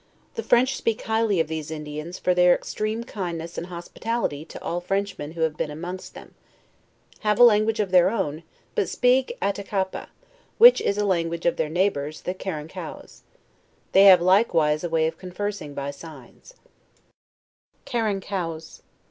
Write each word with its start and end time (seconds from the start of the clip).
The 0.33 0.41
French 0.41 0.75
speak 0.75 1.03
highly 1.03 1.39
of 1.39 1.47
these 1.47 1.69
Indians 1.69 2.17
for 2.17 2.33
their 2.33 2.55
ex 2.55 2.73
treme 2.73 3.05
kindness 3.05 3.55
and 3.55 3.67
hospitality 3.67 4.43
to 4.45 4.59
all 4.63 4.81
Frenchmen 4.81 5.33
who 5.33 5.41
have 5.41 5.57
iKfen 5.57 5.69
amongst 5.69 6.15
them: 6.15 6.33
have 7.19 7.37
a 7.37 7.43
language 7.43 7.79
of 7.79 7.91
their 7.91 8.09
own, 8.09 8.41
but 8.73 8.89
speak 8.89 9.37
Attakapa, 9.43 10.07
which 10.57 10.81
is 10.81 10.97
a 10.97 11.05
language 11.05 11.45
of 11.45 11.57
their 11.57 11.69
neighbors 11.69 12.21
the 12.21 12.33
Ca_ 12.33 12.67
rankouas; 12.67 13.19
they 13.91 14.05
have 14.05 14.23
likewise 14.23 14.83
a 14.83 14.89
way 14.89 15.05
of 15.05 15.19
conversing 15.19 15.75
by 15.75 15.91
signs 15.91 16.55
t 17.85 17.91
CARANKOTJAS. 17.91 18.81